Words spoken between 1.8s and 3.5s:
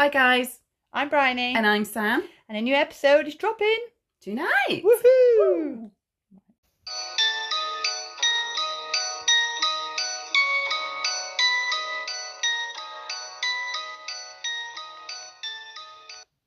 Sam. and a new episode is